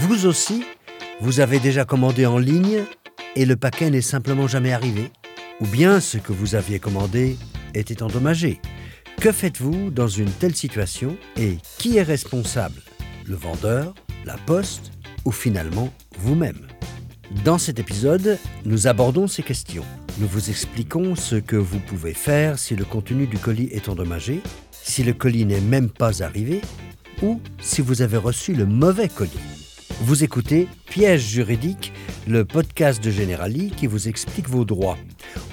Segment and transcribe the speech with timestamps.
[0.00, 0.64] Vous aussi,
[1.20, 2.82] vous avez déjà commandé en ligne
[3.36, 5.10] et le paquet n'est simplement jamais arrivé
[5.60, 7.36] Ou bien ce que vous aviez commandé
[7.74, 8.60] était endommagé
[9.20, 12.82] Que faites-vous dans une telle situation et qui est responsable?
[13.24, 13.94] Le vendeur,
[14.24, 14.92] la poste
[15.24, 16.66] ou finalement vous-même?
[17.44, 19.84] Dans cet épisode, nous abordons ces questions.
[20.18, 24.40] Nous vous expliquons ce que vous pouvez faire si le contenu du colis est endommagé,
[24.70, 26.60] si le colis n'est même pas arrivé
[27.22, 29.53] ou si vous avez reçu le mauvais colis.
[30.00, 31.92] Vous écoutez Piège juridique,
[32.26, 34.98] le podcast de Generali qui vous explique vos droits.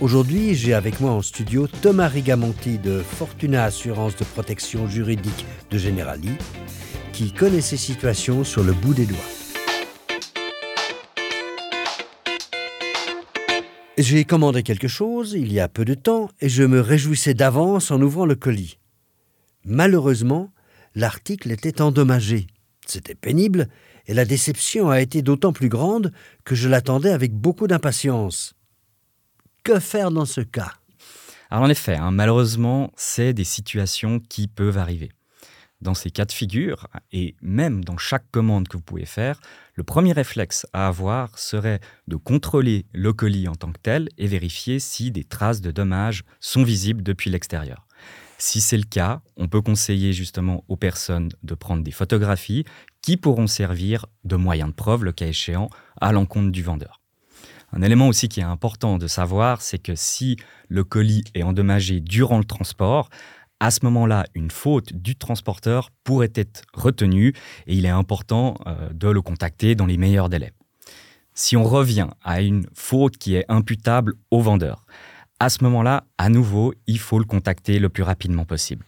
[0.01, 5.77] Aujourd'hui, j'ai avec moi en studio Thomas Rigamonti de Fortuna Assurance de protection juridique de
[5.77, 6.31] Generali,
[7.13, 9.17] qui connaît ces situations sur le bout des doigts.
[13.97, 17.91] J'ai commandé quelque chose il y a peu de temps et je me réjouissais d'avance
[17.91, 18.79] en ouvrant le colis.
[19.65, 20.51] Malheureusement,
[20.95, 22.47] l'article était endommagé.
[22.87, 23.69] C'était pénible
[24.11, 26.11] et la déception a été d'autant plus grande
[26.43, 28.55] que je l'attendais avec beaucoup d'impatience.
[29.63, 30.73] Que faire dans ce cas?
[31.49, 35.13] Alors en effet, hein, malheureusement, c'est des situations qui peuvent arriver.
[35.79, 39.39] Dans ces cas de figure, et même dans chaque commande que vous pouvez faire,
[39.75, 44.27] le premier réflexe à avoir serait de contrôler le colis en tant que tel et
[44.27, 47.87] vérifier si des traces de dommages sont visibles depuis l'extérieur.
[48.43, 52.65] Si c'est le cas, on peut conseiller justement aux personnes de prendre des photographies
[53.03, 55.69] qui pourront servir de moyen de preuve, le cas échéant,
[56.01, 57.01] à l'encontre du vendeur.
[57.71, 60.37] Un élément aussi qui est important de savoir, c'est que si
[60.69, 63.09] le colis est endommagé durant le transport,
[63.59, 67.35] à ce moment-là, une faute du transporteur pourrait être retenue
[67.67, 70.51] et il est important euh, de le contacter dans les meilleurs délais.
[71.35, 74.87] Si on revient à une faute qui est imputable au vendeur,
[75.41, 78.85] à ce moment-là, à nouveau, il faut le contacter le plus rapidement possible.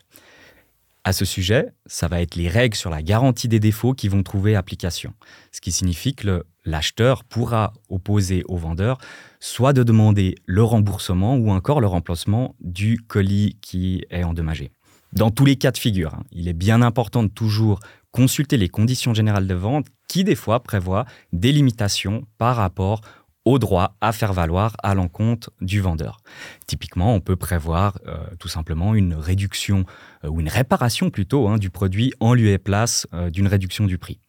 [1.04, 4.22] À ce sujet, ça va être les règles sur la garantie des défauts qui vont
[4.22, 5.16] trouver application.
[5.52, 9.00] Ce qui signifie que l'acheteur pourra opposer au vendeur
[9.40, 14.69] soit de demander le remboursement ou encore le remplacement du colis qui est endommagé.
[15.12, 17.80] Dans tous les cas de figure, hein, il est bien important de toujours
[18.12, 23.02] consulter les conditions générales de vente qui des fois prévoient des limitations par rapport
[23.46, 26.22] au droit à faire valoir à l'encontre du vendeur.
[26.68, 29.86] Typiquement, on peut prévoir euh, tout simplement une réduction
[30.24, 33.86] euh, ou une réparation plutôt hein, du produit en lieu et place euh, d'une réduction
[33.86, 34.20] du prix.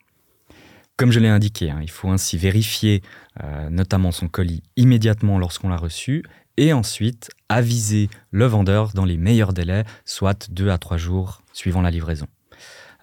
[0.97, 3.03] Comme je l'ai indiqué, hein, il faut ainsi vérifier
[3.69, 6.23] notamment son colis immédiatement lorsqu'on l'a reçu
[6.57, 11.83] et ensuite aviser le vendeur dans les meilleurs délais, soit deux à trois jours suivant
[11.83, 12.29] la livraison.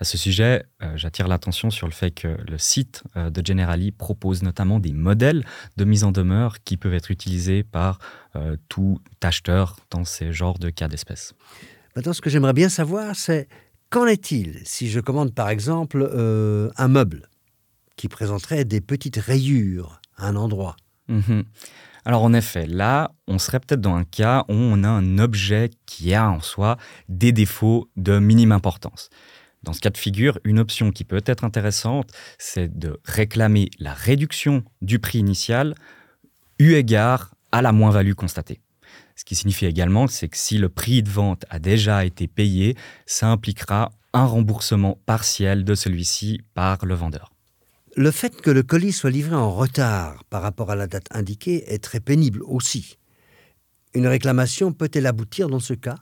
[0.02, 3.92] À ce sujet, euh, j'attire l'attention sur le fait que le site euh, de Generali
[3.92, 5.46] propose notamment des modèles
[5.78, 8.00] de mise en demeure qui peuvent être utilisés par
[8.36, 11.36] euh, tout acheteur dans ces genres de cas d'espèces.
[11.96, 13.48] Maintenant, ce que j'aimerais bien savoir, c'est
[13.92, 16.10] qu'en est-il si je commande par exemple
[16.76, 17.30] un meuble
[17.96, 20.78] qui présenterait des petites rayures à un endroit?
[21.10, 21.44] Mhm.
[22.06, 25.70] Alors en effet, là, on serait peut-être dans un cas où on a un objet
[25.86, 29.12] qui a en soi des défauts de minime importance.
[29.64, 33.94] Dans ce cas de figure, une option qui peut être intéressante, c'est de réclamer la
[33.94, 35.76] réduction du prix initial
[36.58, 38.60] eu égard à la moins-value constatée.
[39.16, 43.28] Ce qui signifie également que si le prix de vente a déjà été payé, ça
[43.28, 47.32] impliquera un remboursement partiel de celui-ci par le vendeur.
[47.96, 51.72] Le fait que le colis soit livré en retard par rapport à la date indiquée
[51.72, 52.98] est très pénible aussi.
[53.94, 55.98] Une réclamation peut-elle aboutir dans ce cas?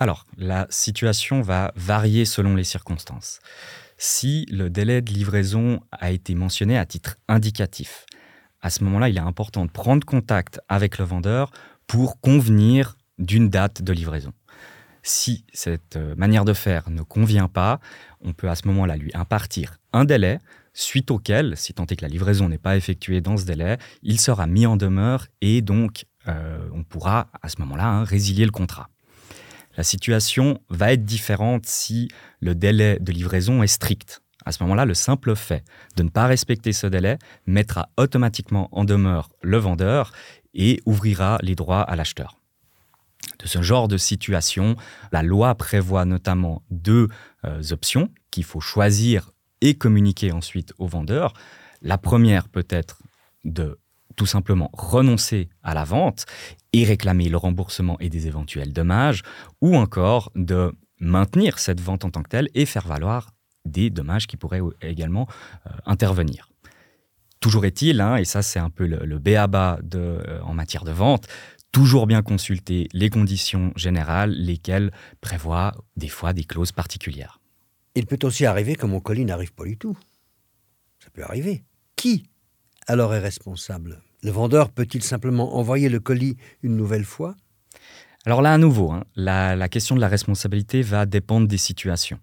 [0.00, 3.40] Alors, la situation va varier selon les circonstances.
[3.96, 8.06] Si le délai de livraison a été mentionné à titre indicatif,
[8.60, 11.52] à ce moment-là, il est important de prendre contact avec le vendeur
[11.86, 14.32] pour convenir d'une date de livraison.
[15.02, 17.78] Si cette euh, manière de faire ne convient pas,
[18.20, 20.38] on peut à ce moment-là lui impartir un délai,
[20.72, 24.18] suite auquel, si tant est que la livraison n'est pas effectuée dans ce délai, il
[24.18, 28.50] sera mis en demeure et donc euh, on pourra à ce moment-là hein, résilier le
[28.50, 28.88] contrat.
[29.76, 32.08] La situation va être différente si
[32.40, 34.22] le délai de livraison est strict.
[34.44, 35.64] À ce moment-là, le simple fait
[35.96, 40.12] de ne pas respecter ce délai mettra automatiquement en demeure le vendeur
[40.52, 42.38] et ouvrira les droits à l'acheteur.
[43.38, 44.76] De ce genre de situation,
[45.10, 47.08] la loi prévoit notamment deux
[47.44, 49.30] euh, options qu'il faut choisir
[49.60, 51.32] et communiquer ensuite au vendeur.
[51.82, 53.02] La première peut être
[53.44, 53.78] de
[54.16, 56.26] tout simplement renoncer à la vente
[56.72, 59.22] et réclamer le remboursement et des éventuels dommages,
[59.60, 63.30] ou encore de maintenir cette vente en tant que telle et faire valoir
[63.64, 65.26] des dommages qui pourraient également
[65.66, 66.50] euh, intervenir.
[67.40, 70.84] Toujours est-il, hein, et ça c'est un peu le, le béaba de, euh, en matière
[70.84, 71.26] de vente,
[71.72, 77.40] toujours bien consulter les conditions générales, lesquelles prévoient des fois des clauses particulières.
[77.94, 79.96] Il peut aussi arriver que mon colis n'arrive pas du tout.
[80.98, 81.64] Ça peut arriver.
[81.96, 82.28] Qui
[82.86, 87.34] alors est responsable Le vendeur peut-il simplement envoyer le colis une nouvelle fois?
[88.26, 92.18] Alors là, à nouveau, hein, la, question de la responsabilité va dépendre des situations.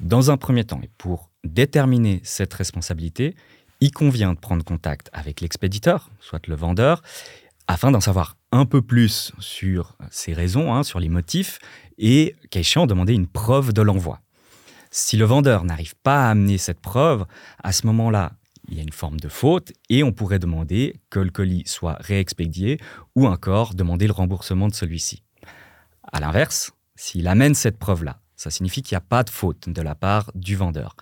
[0.00, 3.34] Dans un premier temps, et pour déterminer cette responsabilité,
[3.80, 7.02] il convient de prendre contact avec l'expéditeur, soit le vendeur,
[7.68, 11.58] afin d'en savoir un peu plus sur ses raisons, hein, sur les motifs,
[11.96, 14.20] et, cas échéant, demander une preuve de l'envoi.
[14.90, 17.24] Si le vendeur n'arrive pas à amener cette preuve,
[17.62, 18.32] à ce moment-là,
[18.68, 21.96] il y a une forme de faute et on pourrait demander que le colis soit
[22.00, 22.78] réexpédié
[23.14, 25.22] ou encore demander le remboursement de celui-ci.
[26.12, 29.82] À l'inverse, s'il amène cette preuve-là, ça signifie qu'il n'y a pas de faute de
[29.82, 30.96] la part du vendeur.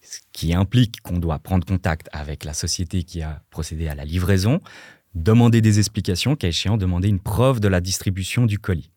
[0.00, 4.04] Ce qui implique qu'on doit prendre contact avec la société qui a procédé à la
[4.04, 4.60] livraison,
[5.14, 8.90] demander des explications, cas échéant, demander une preuve de la distribution du colis.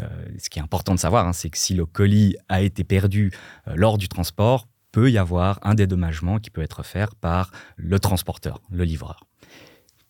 [0.00, 0.08] Euh,
[0.38, 3.32] ce qui est important de savoir, hein, c'est que si le colis a été perdu
[3.68, 7.98] euh, lors du transport, peut y avoir un dédommagement qui peut être fait par le
[7.98, 9.26] transporteur, le livreur.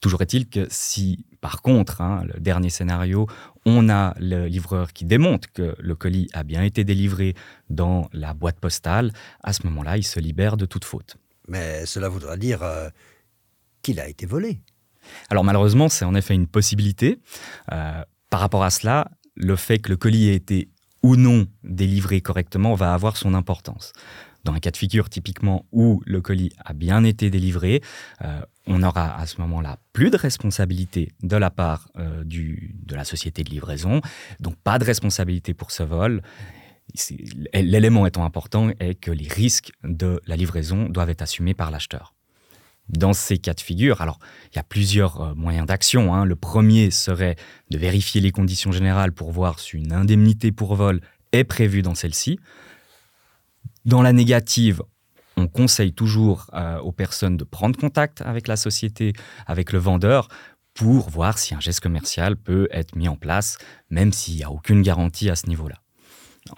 [0.01, 3.27] Toujours est-il que si, par contre, hein, le dernier scénario,
[3.65, 7.35] on a le livreur qui démontre que le colis a bien été délivré
[7.71, 9.11] dans la boîte postale,
[9.43, 11.17] à ce moment-là, il se libère de toute faute.
[11.49, 12.91] Mais cela voudra dire euh,
[13.81, 14.61] qu'il a été volé.
[15.31, 17.21] Alors malheureusement, c'est en effet une possibilité.
[17.73, 20.69] Euh, par rapport à cela, le fait que le colis ait été
[21.03, 23.95] ou non délivré correctement va avoir son importance.
[24.45, 27.83] Dans un cas de figure typiquement où le colis a bien été délivré,
[28.23, 33.05] euh, on aura à ce moment-là plus de responsabilité de la part euh, de la
[33.05, 34.01] société de livraison,
[34.41, 36.23] donc pas de responsabilité pour ce vol.
[37.55, 42.15] L'élément étant important est que les risques de la livraison doivent être assumés par l'acheteur.
[42.91, 44.19] Dans ces cas de figure, alors
[44.53, 46.15] il y a plusieurs euh, moyens d'action.
[46.15, 46.27] Hein.
[46.27, 47.37] Le premier serait
[47.71, 51.01] de vérifier les conditions générales pour voir si une indemnité pour vol
[51.33, 52.39] est prévue dans celle-ci.
[53.85, 54.83] Dans la négative,
[55.37, 59.13] on conseille toujours euh, aux personnes de prendre contact avec la société,
[59.47, 60.29] avec le vendeur,
[60.75, 63.59] pour voir si un geste commercial peut être mis en place,
[63.91, 65.77] même s'il n'y a aucune garantie à ce niveau-là.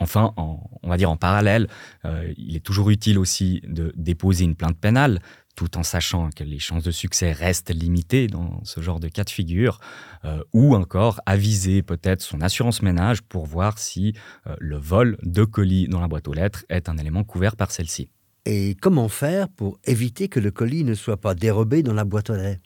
[0.00, 1.68] Enfin, en, on va dire en parallèle,
[2.04, 5.20] euh, il est toujours utile aussi de déposer une plainte pénale,
[5.56, 9.24] tout en sachant que les chances de succès restent limitées dans ce genre de cas
[9.24, 9.80] de figure,
[10.24, 14.14] euh, ou encore aviser peut-être son assurance ménage pour voir si
[14.46, 17.72] euh, le vol de colis dans la boîte aux lettres est un élément couvert par
[17.72, 18.10] celle-ci.
[18.44, 22.30] Et comment faire pour éviter que le colis ne soit pas dérobé dans la boîte
[22.30, 22.62] aux lettres?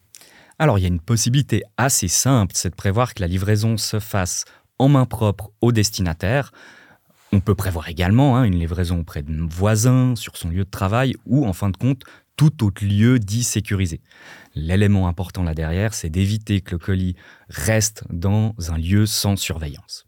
[0.59, 3.99] Alors il y a une possibilité assez simple, c'est de prévoir que la livraison se
[3.99, 4.45] fasse
[4.79, 6.53] en main propre au destinataire.
[7.33, 11.15] On peut prévoir également hein, une livraison auprès de voisins, sur son lieu de travail
[11.25, 12.03] ou en fin de compte
[12.41, 14.01] tout autre lieu dit sécurisé.
[14.55, 17.15] L'élément important là derrière, c'est d'éviter que le colis
[17.51, 20.07] reste dans un lieu sans surveillance.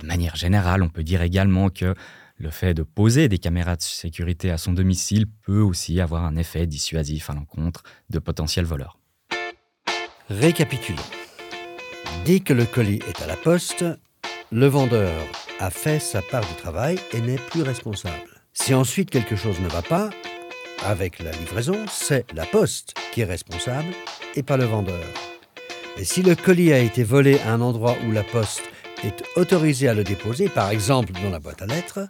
[0.00, 1.94] De manière générale, on peut dire également que
[2.38, 6.34] le fait de poser des caméras de sécurité à son domicile peut aussi avoir un
[6.34, 8.98] effet dissuasif à l'encontre de potentiels voleurs.
[10.28, 10.98] Récapitulons.
[12.24, 13.84] Dès que le colis est à la poste,
[14.50, 15.24] le vendeur
[15.60, 18.42] a fait sa part du travail et n'est plus responsable.
[18.52, 20.10] Si ensuite quelque chose ne va pas,
[20.84, 23.92] avec la livraison, c'est la poste qui est responsable
[24.34, 25.04] et pas le vendeur.
[25.96, 28.62] Et si le colis a été volé à un endroit où la poste
[29.04, 32.08] est autorisée à le déposer, par exemple dans la boîte à lettres,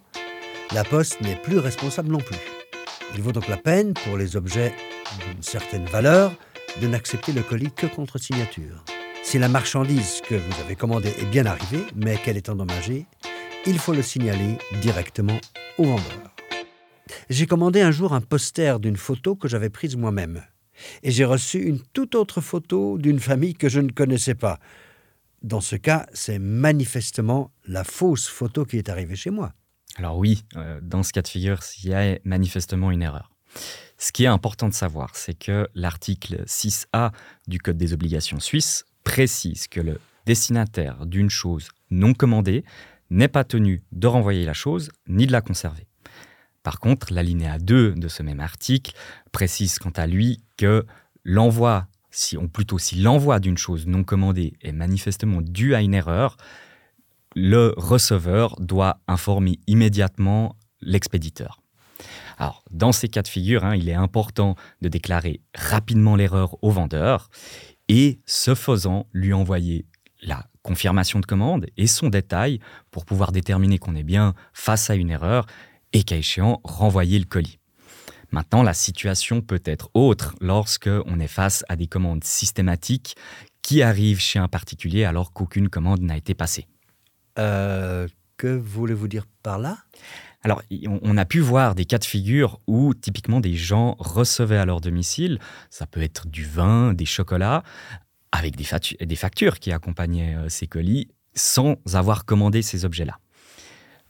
[0.73, 2.39] la poste n'est plus responsable non plus.
[3.15, 4.75] Il vaut donc la peine pour les objets
[5.27, 6.33] d'une certaine valeur
[6.81, 8.85] de n'accepter le colis que contre signature.
[9.23, 13.07] Si la marchandise que vous avez commandée est bien arrivée, mais qu'elle est endommagée,
[13.67, 15.39] il faut le signaler directement
[15.79, 16.34] au vendeur.
[17.31, 20.43] J'ai commandé un jour un poster d'une photo que j'avais prise moi-même.
[21.03, 24.59] Et j'ai reçu une toute autre photo d'une famille que je ne connaissais pas.
[25.43, 29.53] Dans ce cas, c'est manifestement la fausse photo qui est arrivée chez moi.
[29.97, 33.31] Alors oui, euh, dans ce cas de figure, il y a manifestement une erreur.
[33.99, 37.13] Ce qui est important de savoir, c'est que l'article 6A
[37.47, 42.65] du Code des obligations suisses précise que le destinataire d'une chose non commandée
[43.11, 45.87] n'est pas tenu de renvoyer la chose ni de la conserver.
[46.65, 48.95] Par contre, l'alinéa 2 de ce même article
[49.31, 50.85] précise quant à lui que
[51.23, 55.95] l'envoi, si, ou plutôt si l'envoi d'une chose non commandée est manifestement dû à une
[55.95, 56.39] erreur,
[57.37, 61.61] le receveur doit informer immédiatement l'expéditeur.
[62.39, 66.71] Alors, dans ces cas de figure, hein, il est important de déclarer rapidement l'erreur au
[66.71, 67.29] vendeur
[67.89, 69.87] et, ce faisant, lui envoyer
[70.23, 72.59] la confirmation de commande et son détail
[72.91, 75.45] pour pouvoir déterminer qu'on est bien face à une erreur
[75.95, 77.59] et qu'à échéant, renvoyer le colis.
[78.31, 83.17] Maintenant, la situation peut être autre lorsque on est face à des commandes systématiques
[83.63, 86.67] qui arrivent chez un particulier alors qu'aucune commande n'a été passée.
[87.39, 89.79] Euh, que voulez-vous dire par là?
[90.43, 90.63] Alors,
[91.03, 94.83] on a pu voir des cas de figure où typiquement des gens recevaient à leur
[94.83, 95.39] domicile,
[95.71, 97.63] ça peut être du vin, des chocolats,
[98.31, 103.19] avec des, factures qui accompagnaient euh, ces colis, sans avoir commandé ces objets-là.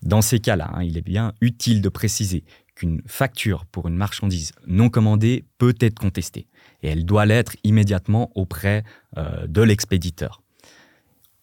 [0.04, 2.44] Dans ces cas-là, hein, il est bien utile de préciser
[2.74, 6.46] qu'une facture pour une marchandise non commandée peut être contestée,
[6.82, 8.84] et elle doit l'être immédiatement auprès
[9.16, 10.42] euh, de l'expéditeur.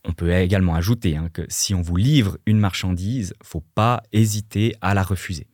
[0.06, 4.76] On peut également ajouter hein, que si on vous livre une marchandise, faut pas hésiter
[4.82, 5.48] à la refuser.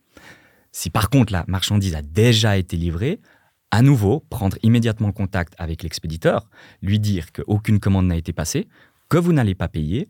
[0.74, 3.22] Si par contre la marchandise a déjà été livrée,
[3.72, 6.50] à nouveau prendre immédiatement contact avec l'expéditeur,
[6.82, 8.68] lui dire qu'aucune commande n'a été passée,
[9.10, 10.10] que vous n'allez pas payer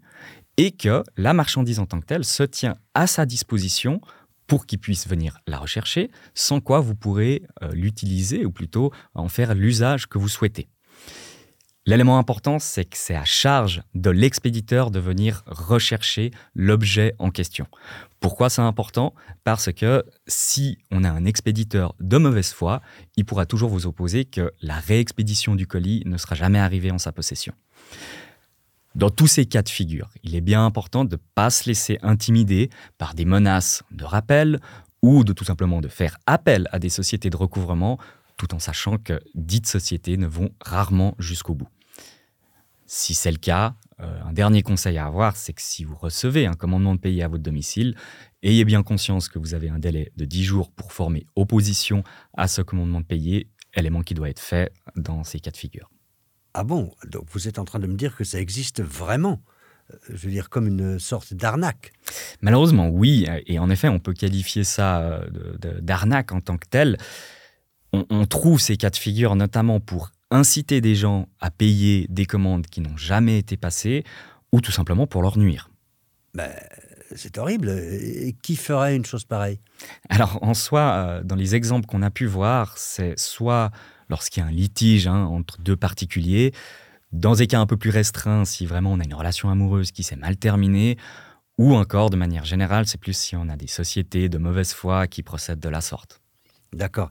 [0.57, 4.01] et que la marchandise en tant que telle se tient à sa disposition
[4.47, 9.27] pour qu'il puisse venir la rechercher, sans quoi vous pourrez euh, l'utiliser ou plutôt en
[9.27, 10.67] faire l'usage que vous souhaitez.
[11.85, 17.65] L'élément important, c'est que c'est à charge de l'expéditeur de venir rechercher l'objet en question.
[18.19, 19.13] Pourquoi c'est important?
[19.45, 22.81] Parce que si on a un expéditeur de mauvaise foi,
[23.15, 26.97] il pourra toujours vous opposer que la réexpédition du colis ne sera jamais arrivée en
[26.97, 27.53] sa possession.
[28.97, 31.99] Dans tous ces cas de figure, il est bien important de ne pas se laisser
[32.01, 34.59] intimider par des menaces de rappel
[35.03, 37.99] ou de tout simplement de faire appel à des sociétés de recouvrement
[38.37, 41.67] tout en sachant que dites sociétés ne vont rarement jusqu'au bout.
[42.87, 46.47] Si c'est le cas, euh, un dernier conseil à avoir, c'est que si vous recevez
[46.47, 47.95] un commandement de payer à votre domicile,
[48.41, 52.01] ayez bien conscience que vous avez un délai de 10 jours pour former opposition
[52.35, 55.87] à ce commandement de payer, élément qui doit être fait dans ces cas de figure.
[56.59, 59.39] Ah bon Donc vous êtes en train de me dire que ça existe vraiment
[59.93, 61.93] euh, je veux dire, comme une sorte d'arnaque.
[62.41, 63.27] Malheureusement, oui.
[63.45, 65.21] Et en effet, on peut qualifier ça euh,
[65.81, 66.97] d'arnaque en tant que tel.
[67.93, 72.65] on, trouve ces cas de figure notamment pour inciter des gens à payer des commandes
[72.65, 74.03] qui n'ont jamais été passées
[74.51, 75.69] ou tout simplement pour leur nuire.
[76.33, 76.51] Ben,
[77.15, 77.69] c'est horrible.
[77.69, 79.59] Et qui ferait une chose pareille?
[80.09, 83.69] Alors, en soi, euh, dans les exemples qu'on a pu voir, c'est soit
[84.09, 86.53] lorsqu'il y a un litige hein, entre deux particuliers,
[87.11, 90.03] dans des cas un peu plus restreints, si vraiment on a une relation amoureuse qui
[90.03, 90.97] s'est mal terminée,
[91.57, 95.07] ou encore, de manière générale, c'est plus si on a des sociétés de mauvaise foi
[95.07, 96.21] qui procèdent de la sorte.
[96.73, 97.09] D'accord.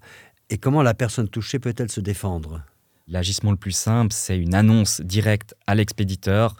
[0.50, 2.62] Et comment la personne touchée peut-elle se défendre?
[3.08, 6.56] L'agissement le plus simple, c'est une annonce directe à l'expéditeur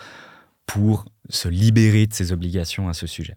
[0.65, 3.37] pour se libérer de ses obligations à ce sujet.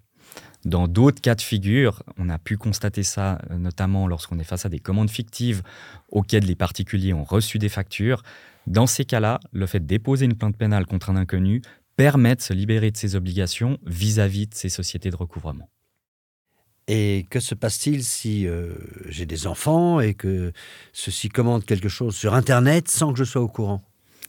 [0.66, 4.70] Dans d'autres cas de figure, on a pu constater ça notamment lorsqu'on est face à
[4.70, 5.62] des commandes fictives
[6.10, 8.24] auxquelles les particuliers ont reçu des factures.
[8.68, 11.62] Dans ces cas-là, le fait de déposer une plainte pénale contre un inconnu
[11.96, 15.70] permet de se libérer de ses obligations vis-à-vis -vis de ces sociétés de recouvrement.
[16.88, 18.74] Et que se passe-t-il si euh,
[19.08, 20.52] j'ai des enfants et que
[20.92, 23.82] ceux-ci commandent quelque chose sur Internet sans que je sois au courant?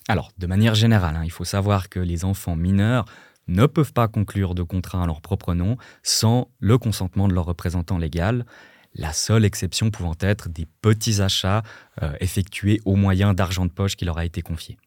[0.08, 3.06] Alors, de manière générale, hein, il faut savoir que les enfants mineurs
[3.50, 7.44] ne peuvent pas conclure de contrat à leur propre nom sans le consentement de leur
[7.44, 8.46] représentant légal.
[8.94, 11.62] La seule exception pouvant être des petits achats
[12.02, 14.78] euh, effectués au moyen d'argent de poche qui leur a été confié.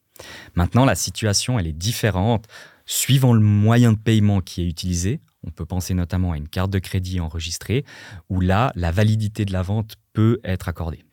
[0.55, 2.47] Maintenant, la situation est différente
[2.85, 5.21] suivant le moyen de paiement qui est utilisé.
[5.45, 7.85] On peut penser notamment à une carte de crédit enregistrée,
[8.29, 11.03] où là, la validité de la vente peut être accordée.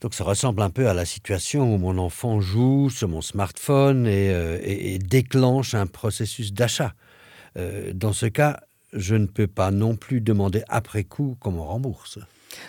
[0.00, 4.06] Donc ça ressemble un peu à la situation où mon enfant joue sur mon smartphone
[4.06, 6.94] et, euh, déclenche un processus d'achat.
[7.56, 8.60] Euh, dans ce cas,
[8.92, 12.18] je ne peux pas non plus demander après coup qu'on me rembourse.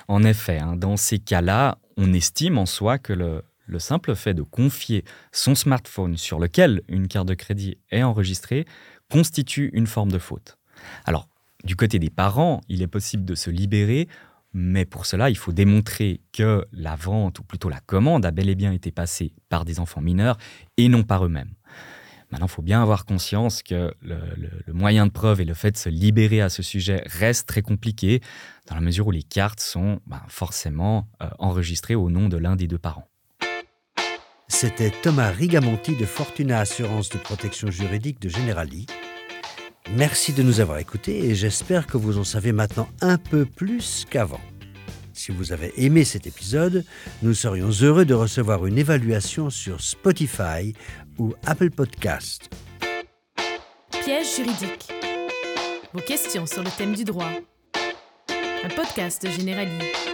[0.07, 4.33] En effet, hein, dans ces cas-là, on estime en soi que le, le simple fait
[4.33, 8.65] de confier son smartphone sur lequel une carte de crédit est enregistrée
[9.09, 10.57] constitue une forme de faute.
[11.05, 11.27] Alors,
[11.63, 14.07] du côté des parents, il est possible de se libérer,
[14.53, 18.50] mais pour cela, il faut démontrer que la vente, ou plutôt la commande, a bel
[18.50, 20.38] et bien été passée par des enfants mineurs
[20.77, 21.53] et non par eux-mêmes.
[22.32, 24.20] Maintenant, il faut bien avoir conscience que le,
[24.72, 28.22] moyen de preuve et le fait de se libérer à ce sujet reste très compliqué,
[28.68, 32.56] dans la mesure où les cartes sont ben, forcément euh, enregistrées au nom de l'un
[32.56, 33.08] des deux parents.
[34.48, 38.86] C'était Thomas Rigamonti de Fortuna Assurance de protection juridique de Generali.
[39.96, 44.05] Merci de nous avoir écoutés et j'espère que vous en savez maintenant un peu plus
[44.10, 44.41] qu'avant.
[45.13, 46.86] Si vous avez aimé cet épisode,
[47.24, 50.74] nous serions heureux de recevoir une évaluation sur Spotify
[51.17, 52.50] ou Apple Podcast.
[53.91, 54.93] Piège juridique.
[55.91, 57.31] Vos questions sur le thème du droit.
[58.63, 60.09] Un podcast de.